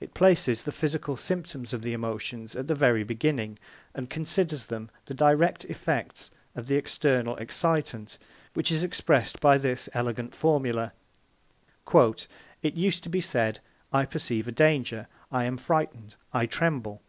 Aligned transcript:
It 0.00 0.14
places 0.14 0.62
the 0.62 0.72
physical 0.72 1.18
symptoms 1.18 1.74
of 1.74 1.82
the 1.82 1.92
emotions 1.92 2.56
at 2.56 2.66
the 2.66 2.74
very 2.74 3.04
beginning, 3.04 3.58
and 3.94 4.08
considers 4.08 4.64
them 4.64 4.88
the 5.04 5.12
direct 5.12 5.66
effects 5.66 6.30
of 6.54 6.66
the 6.66 6.76
external 6.76 7.36
excitant, 7.36 8.16
which 8.54 8.72
is 8.72 8.82
expressed 8.82 9.38
by 9.38 9.58
this 9.58 9.90
elegant 9.92 10.34
formula: 10.34 10.94
"It 11.94 12.72
used 12.72 13.02
to 13.02 13.10
be 13.10 13.20
said, 13.20 13.60
'I 13.92 14.06
perceive 14.06 14.48
a 14.48 14.50
danger; 14.52 15.08
I 15.30 15.44
am 15.44 15.58
frightened, 15.58 16.14
I 16.32 16.46
tremble.' 16.46 17.02